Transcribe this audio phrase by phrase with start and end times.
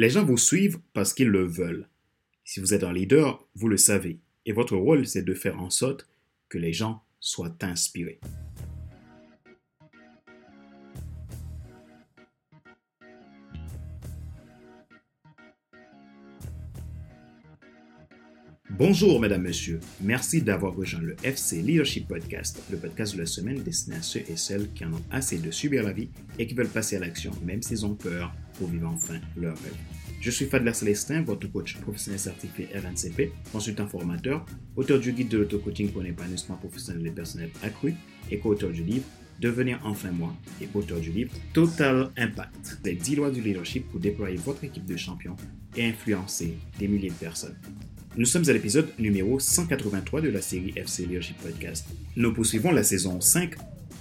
[0.00, 1.88] Les gens vous suivent parce qu'ils le veulent.
[2.44, 4.20] Si vous êtes un leader, vous le savez.
[4.46, 6.08] Et votre rôle, c'est de faire en sorte
[6.48, 8.20] que les gens soient inspirés.
[18.78, 19.80] Bonjour, mesdames, messieurs.
[20.00, 24.20] Merci d'avoir rejoint le FC Leadership Podcast, le podcast de la semaine destiné à ceux
[24.20, 27.00] et celles qui en ont assez de subir la vie et qui veulent passer à
[27.00, 29.74] l'action, même s'ils ont peur, pour vivre enfin leur rêve.
[30.20, 35.38] Je suis Fadler Célestin, votre coach professionnel certifié RNCP, consultant formateur, auteur du guide de
[35.38, 37.94] l'auto-coaching pour l'épanouissement professionnel et personnel accru
[38.30, 39.04] et co-auteur du livre
[39.40, 40.32] Devenir enfin moi
[40.62, 44.86] et auteur du livre Total Impact, les 10 lois du leadership pour déployer votre équipe
[44.86, 45.34] de champions
[45.76, 47.56] et influencer des milliers de personnes.
[48.18, 51.86] Nous sommes à l'épisode numéro 183 de la série FC Leadership Podcast.
[52.16, 53.54] Nous poursuivons la saison 5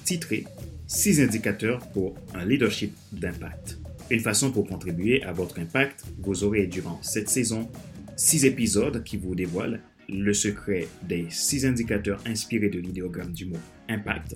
[0.06, 0.46] titrée
[0.88, 3.78] 6 indicateurs pour un leadership d'impact.
[4.10, 7.70] Une façon pour contribuer à votre impact, vous aurez durant cette saison
[8.16, 13.60] 6 épisodes qui vous dévoilent le secret des 6 indicateurs inspirés de l'idéogramme du mot
[13.88, 14.36] impact.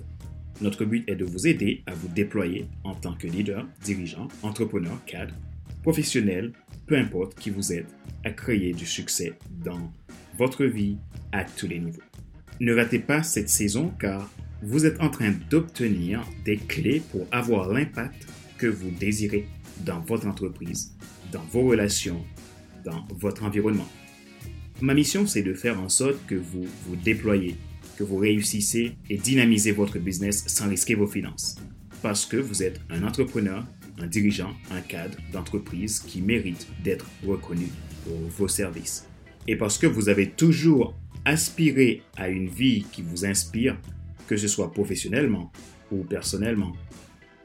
[0.60, 5.04] Notre but est de vous aider à vous déployer en tant que leader, dirigeant, entrepreneur,
[5.06, 5.34] cadre,
[5.82, 6.52] professionnel,
[6.86, 7.88] peu importe qui vous êtes
[8.24, 9.32] à créer du succès
[9.64, 9.92] dans
[10.38, 10.96] votre vie
[11.32, 12.02] à tous les niveaux.
[12.60, 14.30] Ne ratez pas cette saison car
[14.62, 18.26] vous êtes en train d'obtenir des clés pour avoir l'impact
[18.58, 19.46] que vous désirez
[19.84, 20.94] dans votre entreprise,
[21.32, 22.24] dans vos relations,
[22.84, 23.88] dans votre environnement.
[24.80, 27.56] Ma mission, c'est de faire en sorte que vous vous déployez,
[27.96, 31.56] que vous réussissez et dynamisez votre business sans risquer vos finances.
[32.02, 33.64] Parce que vous êtes un entrepreneur,
[33.98, 37.68] un dirigeant, un cadre d'entreprise qui mérite d'être reconnu
[38.04, 39.08] pour vos services.
[39.46, 43.78] Et parce que vous avez toujours aspiré à une vie qui vous inspire,
[44.26, 45.52] que ce soit professionnellement
[45.90, 46.72] ou personnellement.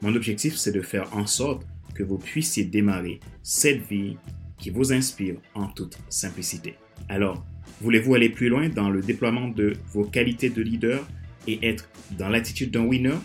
[0.00, 4.16] Mon objectif, c'est de faire en sorte que vous puissiez démarrer cette vie
[4.58, 6.74] qui vous inspire en toute simplicité.
[7.08, 7.44] Alors,
[7.80, 11.06] voulez-vous aller plus loin dans le déploiement de vos qualités de leader
[11.46, 13.16] et être dans l'attitude d'un winner?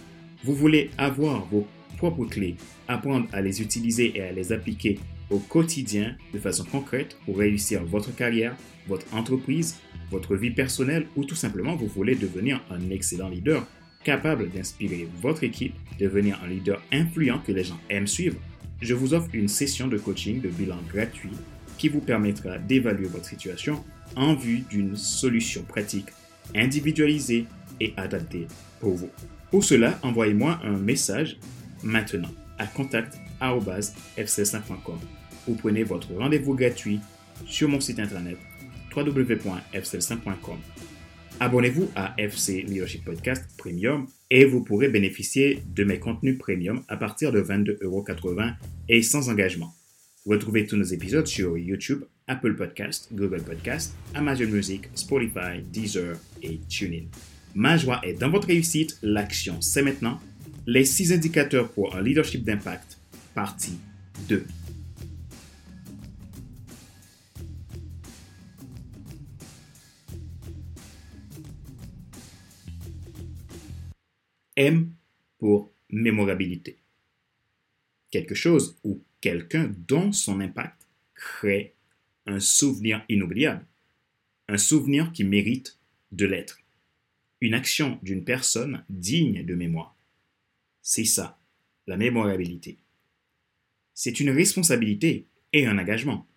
[0.43, 1.67] Vous voulez avoir vos
[2.03, 2.57] propres clés,
[2.89, 4.99] apprendre à les utiliser et à les appliquer
[5.29, 9.77] au quotidien de façon concrète pour réussir votre carrière, votre entreprise,
[10.11, 13.65] votre vie personnelle ou tout simplement vous voulez devenir un excellent leader
[14.03, 18.35] capable d'inspirer votre équipe, devenir un leader influent que les gens aiment suivre,
[18.81, 21.31] je vous offre une session de coaching de bilan gratuit
[21.77, 23.81] qui vous permettra d'évaluer votre situation
[24.17, 26.07] en vue d'une solution pratique,
[26.53, 27.45] individualisée
[27.79, 28.47] et adaptée
[28.81, 29.09] pour vous.
[29.51, 31.37] Pour cela, envoyez-moi un message
[31.83, 34.99] maintenant à contact.fc5.com
[35.47, 36.99] ou prenez votre rendez-vous gratuit
[37.45, 38.37] sur mon site internet
[38.95, 40.57] www.fc5.com.
[41.39, 46.97] Abonnez-vous à FC Leadership Podcast Premium et vous pourrez bénéficier de mes contenus premium à
[46.97, 48.53] partir de 22,80€
[48.89, 49.73] et sans engagement.
[50.25, 56.59] Retrouvez tous nos épisodes sur YouTube, Apple Podcast, Google Podcast, Amazon Music, Spotify, Deezer et
[56.69, 57.05] TuneIn.
[57.55, 60.19] Ma joie est dans votre réussite, l'action c'est maintenant.
[60.65, 62.97] Les 6 indicateurs pour un leadership d'impact,
[63.35, 63.77] partie
[64.29, 64.45] 2.
[74.55, 74.89] M
[75.37, 76.77] pour mémorabilité.
[78.09, 81.73] Quelque chose ou quelqu'un dont son impact crée
[82.25, 83.65] un souvenir inoubliable,
[84.47, 85.77] un souvenir qui mérite
[86.13, 86.59] de l'être,
[87.41, 89.93] une action d'une personne digne de mémoire.
[90.85, 91.39] C'est ça,
[91.87, 92.77] la mémorabilité.
[93.93, 96.27] C'est une responsabilité et un engagement.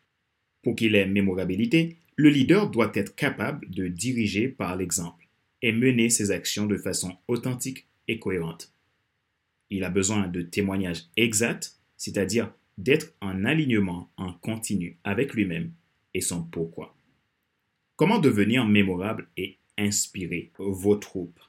[0.62, 5.28] Pour qu'il ait mémorabilité, le leader doit être capable de diriger par l'exemple
[5.62, 8.72] et mener ses actions de façon authentique et cohérente.
[9.68, 15.72] Il a besoin de témoignages exacts, c'est-à-dire d'être en alignement en continu avec lui-même
[16.14, 16.94] et son pourquoi.
[17.96, 21.40] Comment devenir mémorable et inspirer vos troupes?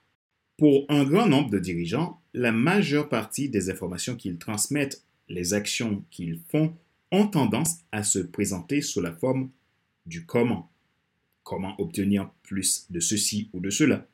[0.58, 6.04] Pour un grand nombre de dirigeants, la majeure partie des informations qu'ils transmettent, les actions
[6.10, 6.76] qu'ils font,
[7.12, 9.52] ont tendance à se présenter sous la forme
[10.08, 10.72] du comment.
[11.44, 14.08] Comment obtenir plus de ceci ou de cela.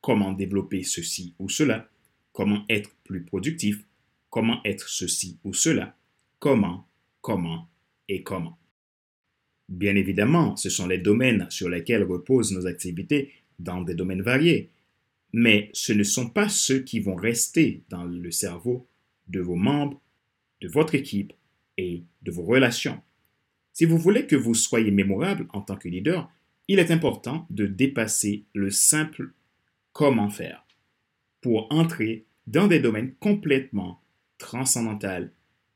[0.00, 1.86] Comment développer ceci ou cela,
[2.32, 3.84] comment être plus productif,
[4.30, 5.94] comment être ceci ou cela,
[6.38, 6.86] comment,
[7.20, 7.68] comment
[8.08, 8.56] et comment.
[9.68, 14.70] Bien évidemment, ce sont les domaines sur lesquels reposent nos activités dans des domaines variés,
[15.32, 18.86] mais ce ne sont pas ceux qui vont rester dans le cerveau
[19.28, 20.00] de vos membres,
[20.60, 21.32] de votre équipe
[21.76, 23.00] et de vos relations.
[23.72, 26.30] Si vous voulez que vous soyez mémorable en tant que leader,
[26.68, 29.32] il est important de dépasser le simple
[29.92, 30.64] comment faire
[31.40, 34.00] pour entrer dans des domaines complètement
[34.38, 35.30] transcendantaux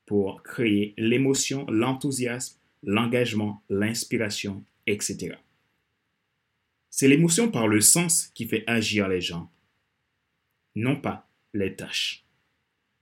[0.06, 5.36] pour créer l'émotion, l'enthousiasme, l'engagement, l'inspiration, etc.
[6.96, 9.50] C'est l'émotion par le sens qui fait agir les gens,
[10.76, 12.24] non pas les tâches.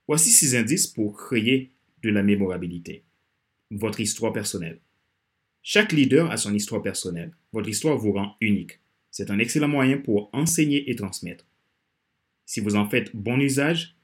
[0.07, 1.69] Voici six indices pour créer
[2.01, 3.03] de la mémorabilité.
[3.69, 4.79] Votre histoire personnelle.
[5.61, 7.35] Chaque leader a son histoire personnelle.
[7.51, 8.79] Votre histoire vous rend unique.
[9.11, 11.45] C'est un excellent moyen pour enseigner et transmettre.
[12.47, 13.95] Si vous en faites bon usage,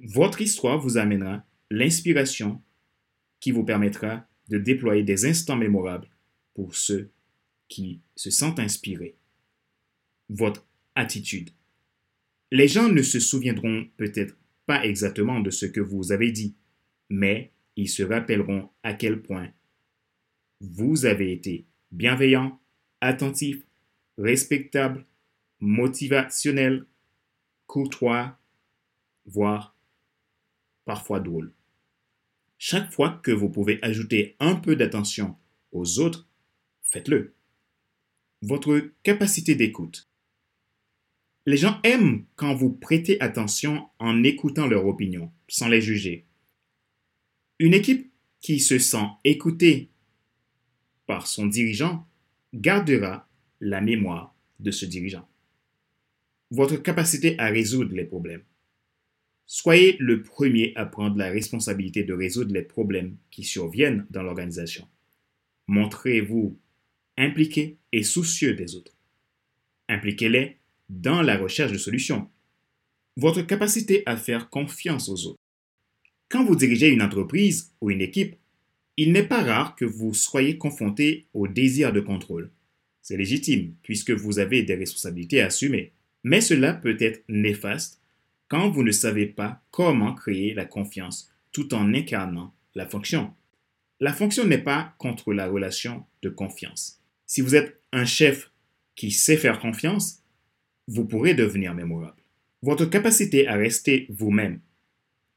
[0.00, 2.60] votre histoire vous amènera l'inspiration
[3.40, 6.10] qui vous permettra de déployer des instants mémorables
[6.52, 7.13] pour ceux
[7.74, 9.16] qui se sentent inspirés.
[10.28, 11.50] Votre attitude.
[12.52, 16.54] Les gens ne se souviendront peut-être pas exactement de ce que vous avez dit,
[17.10, 19.52] mais ils se rappelleront à quel point
[20.60, 22.60] vous avez été bienveillant,
[23.00, 23.66] attentif,
[24.18, 25.04] respectable,
[25.58, 26.86] motivationnel,
[27.66, 28.38] courtois,
[29.26, 29.76] voire
[30.84, 31.52] parfois drôle.
[32.56, 35.36] Chaque fois que vous pouvez ajouter un peu d'attention
[35.72, 36.28] aux autres,
[36.82, 37.33] faites-le.
[38.46, 40.10] Votre capacité d'écoute.
[41.46, 46.26] Les gens aiment quand vous prêtez attention en écoutant leur opinion, sans les juger.
[47.58, 48.12] Une équipe
[48.42, 49.88] qui se sent écoutée
[51.06, 52.06] par son dirigeant
[52.52, 53.26] gardera
[53.60, 55.26] la mémoire de ce dirigeant.
[56.50, 58.44] Votre capacité à résoudre les problèmes.
[59.46, 64.86] Soyez le premier à prendre la responsabilité de résoudre les problèmes qui surviennent dans l'organisation.
[65.66, 66.58] Montrez-vous
[67.16, 68.96] impliqué et soucieux des autres.
[69.88, 70.56] Impliquez-les
[70.88, 72.28] dans la recherche de solutions.
[73.16, 75.38] Votre capacité à faire confiance aux autres.
[76.28, 78.36] Quand vous dirigez une entreprise ou une équipe,
[78.96, 82.50] il n'est pas rare que vous soyez confronté au désir de contrôle.
[83.02, 85.92] C'est légitime puisque vous avez des responsabilités à assumer.
[86.22, 88.00] Mais cela peut être néfaste
[88.48, 93.32] quand vous ne savez pas comment créer la confiance tout en incarnant la fonction.
[94.00, 97.00] La fonction n'est pas contre la relation de confiance.
[97.34, 98.52] Si vous êtes un chef
[98.94, 100.22] qui sait faire confiance,
[100.86, 102.22] vous pourrez devenir mémorable.
[102.62, 104.60] Votre capacité à rester vous-même.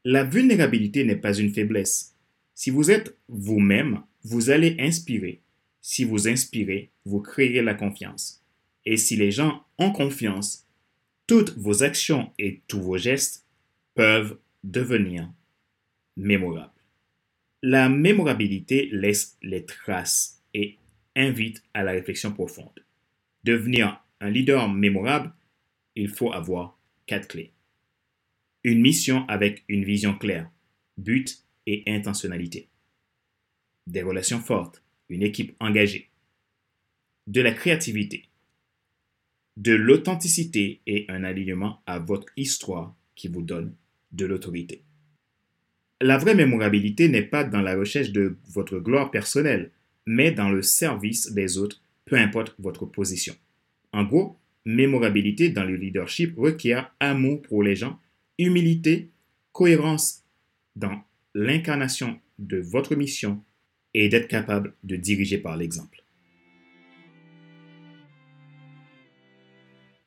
[0.06, 2.14] La vulnérabilité n'est pas une faiblesse.
[2.54, 5.42] Si vous êtes vous-même, vous allez inspirer.
[5.82, 8.44] Si vous inspirez, vous créerez la confiance.
[8.86, 10.68] Et si les gens ont confiance,
[11.26, 13.44] toutes vos actions et tous vos gestes
[13.96, 15.34] peuvent devenir
[16.16, 16.70] mémorables.
[17.64, 20.78] La mémorabilité laisse les traces et
[21.18, 22.86] invite à la réflexion profonde.
[23.44, 25.34] Devenir un leader mémorable,
[25.96, 27.52] il faut avoir quatre clés.
[28.64, 30.50] Une mission avec une vision claire,
[30.98, 32.70] but et intentionnalité.
[33.88, 36.10] Des relations fortes, une équipe engagée.
[37.26, 38.26] De la créativité.
[39.58, 43.74] De l'authenticité et un alignement à votre histoire qui vous donne
[44.12, 44.84] de l'autorité.
[46.00, 49.72] La vraie mémorabilité n'est pas dans la recherche de votre gloire personnelle,
[50.08, 53.36] mais dans le service des autres, peu importe votre position.
[53.92, 58.00] En gros, mémorabilité dans le leadership requiert amour pour les gens,
[58.40, 59.10] humilité,
[59.52, 60.24] cohérence
[60.76, 61.04] dans
[61.36, 63.44] l'incarnation de votre mission
[63.94, 66.04] et d'être capable de diriger par l'exemple.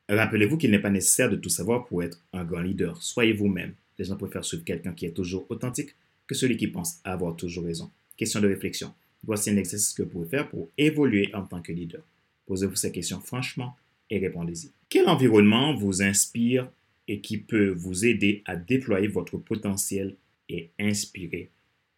[0.09, 3.01] Rappelez-vous qu'il n'est pas nécessaire de tout savoir pour être un grand leader.
[3.01, 3.75] Soyez vous-même.
[3.97, 5.95] Les gens préfèrent suivre quelqu'un qui est toujours authentique
[6.25, 7.91] que celui qui pense avoir toujours raison.
[8.17, 8.93] Question de réflexion.
[9.23, 12.01] Voici un exercice que vous pouvez faire pour évoluer en tant que leader.
[12.47, 13.75] Posez-vous ces questions franchement
[14.09, 14.71] et répondez-y.
[14.89, 16.69] Quel environnement vous inspire
[17.07, 20.15] et qui peut vous aider à déployer votre potentiel
[20.49, 21.49] et inspirer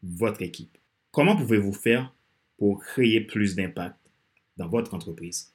[0.01, 0.77] votre équipe?
[1.11, 2.13] Comment pouvez-vous faire
[2.57, 3.97] pour créer plus d'impact
[4.57, 5.53] dans votre entreprise?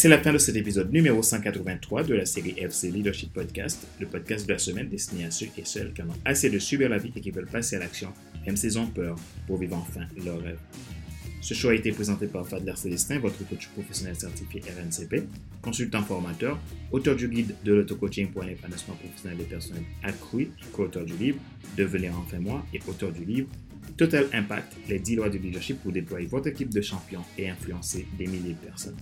[0.00, 4.06] C'est la fin de cet épisode numéro 183 de la série FC Leadership Podcast, le
[4.06, 6.88] podcast de la semaine destiné à ceux et celles qui en ont assez de subir
[6.88, 8.10] la vie et qui veulent passer à l'action,
[8.46, 9.16] même s'ils ont peur,
[9.46, 10.58] pour vivre enfin leur rêve.
[11.42, 15.24] Ce show a été présenté par Fadler Célestin, votre coach professionnel certifié RNCP,
[15.60, 16.58] consultant formateur,
[16.92, 21.40] auteur du guide de l'auto-coaching pour un épanouissement professionnel des personnes accru, co-auteur du livre
[21.76, 23.48] Devenir enfin moi et auteur du livre
[23.98, 28.06] Total Impact, les 10 lois du leadership pour déployer votre équipe de champions et influencer
[28.16, 28.96] des milliers de personnes.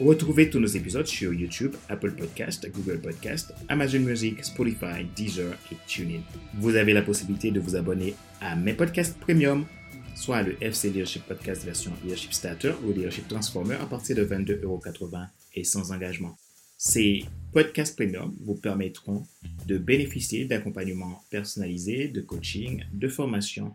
[0.00, 5.76] Retrouvez tous nos épisodes sur YouTube, Apple Podcast, Google Podcast, Amazon Music, Spotify, Deezer et
[5.86, 6.22] TuneIn.
[6.54, 9.66] Vous avez la possibilité de vous abonner à mes podcasts premium,
[10.14, 15.26] soit le FC Leadership Podcast version Leadership Starter ou Leadership Transformer à partir de 22,80€
[15.56, 16.34] et sans engagement.
[16.78, 19.26] Ces podcasts premium vous permettront
[19.66, 23.74] de bénéficier d'accompagnement personnalisé, de coaching, de formation,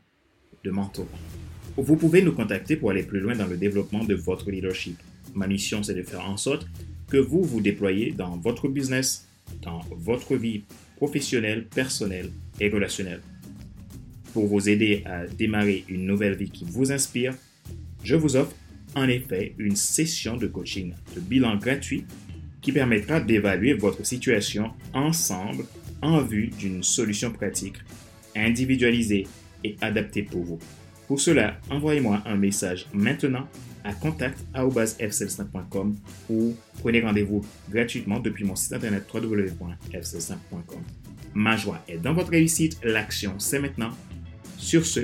[0.64, 1.08] de mentoring.
[1.78, 4.98] Vous pouvez nous contacter pour aller plus loin dans le développement de votre leadership.
[5.36, 6.66] Ma mission, c'est de faire en sorte
[7.10, 9.28] que vous vous déployez dans votre business,
[9.62, 10.64] dans votre vie
[10.96, 13.22] professionnelle, personnelle et relationnelle.
[14.34, 17.36] Pour vous aider à démarrer une nouvelle vie qui vous inspire,
[18.04, 18.56] je vous offre
[18.96, 22.06] en effet une session de coaching de bilan gratuit
[22.62, 25.66] qui permettra d'évaluer votre situation ensemble
[26.02, 27.76] en vue d'une solution pratique,
[28.36, 29.28] individualisée
[29.64, 30.60] et adaptée pour vous.
[31.08, 33.48] Pour cela, envoyez-moi un message maintenant
[33.84, 35.96] à contact.fcl5.com
[36.30, 40.82] ou prenez rendez-vous gratuitement depuis mon site internet www.fcl5.com.
[41.36, 43.92] Ma joie est dans votre réussite, l'action c'est maintenant.
[44.58, 45.02] Sur ce,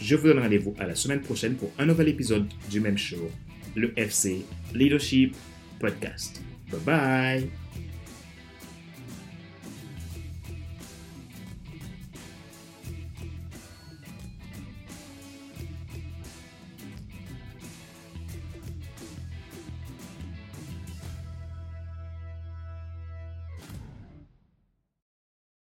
[0.00, 3.30] je vous donne rendez-vous à la semaine prochaine pour un nouvel épisode du même show,
[3.74, 5.34] le FC Leadership
[5.78, 6.42] Podcast.
[6.70, 7.61] Bye bye